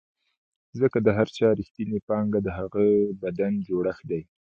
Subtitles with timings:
[0.79, 2.83] ځکه د هر چا رښتینې پانګه د هغه
[3.23, 4.21] بدن جوړښت دی.